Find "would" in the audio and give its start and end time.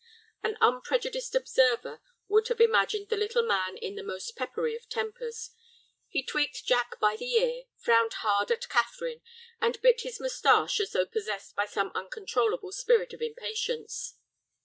2.27-2.47